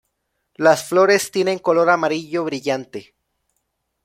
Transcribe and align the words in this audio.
Las 0.55 0.83
flores 0.89 1.29
tienen 1.29 1.59
color 1.59 1.91
amarillo 1.91 2.43
brillante. 2.43 3.13